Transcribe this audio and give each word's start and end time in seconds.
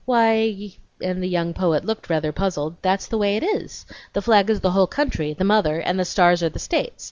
"Why" 0.05 0.71
(and 0.99 1.21
the 1.21 1.29
young 1.29 1.53
poet 1.53 1.85
looked 1.85 2.09
rather 2.09 2.31
puzzled), 2.31 2.77
"that's 2.81 3.05
the 3.05 3.19
way 3.19 3.37
it 3.37 3.43
is; 3.43 3.85
the 4.13 4.21
flag 4.23 4.49
is 4.49 4.61
the 4.61 4.71
whole 4.71 4.87
country 4.87 5.35
the 5.35 5.43
mother 5.43 5.77
and 5.79 5.99
the 5.99 6.05
stars 6.05 6.41
are 6.41 6.49
the 6.49 6.57
states. 6.57 6.99